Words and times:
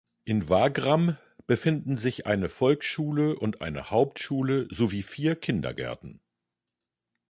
In 0.23 0.49
Wagram 0.49 1.17
befinden 1.45 1.95
sich 1.95 2.25
eine 2.25 2.49
Volksschule 2.49 3.37
und 3.37 3.61
eine 3.61 3.91
Hauptschule 3.91 4.67
sowie 4.71 5.03
vier 5.03 5.35
Kindergärten. 5.35 6.19